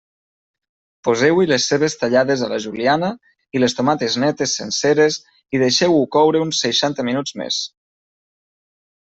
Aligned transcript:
Poseu-hi 1.07 1.43
les 1.49 1.67
cebes 1.71 1.95
tallades 2.03 2.43
a 2.45 2.49
la 2.53 2.57
juliana 2.63 3.09
i 3.59 3.61
les 3.61 3.77
tomates 3.81 4.17
netes 4.25 4.55
senceres 4.61 5.19
i 5.57 5.61
deixeu-ho 5.67 6.01
coure 6.17 6.43
uns 6.49 6.65
seixanta 6.67 7.07
minuts 7.13 7.37
més. 7.45 7.63